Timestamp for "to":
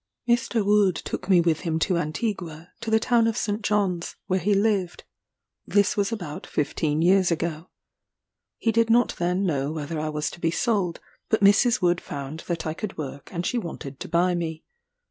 1.77-1.95, 2.81-2.89, 10.31-10.39, 13.99-14.09